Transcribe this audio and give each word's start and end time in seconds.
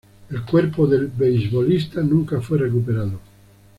El 0.31 0.41
cuerpo 0.47 0.87
del 0.87 1.05
beisbolista 1.15 2.01
nunca 2.01 2.41
fue 2.41 2.57
recuperado. 2.57 3.19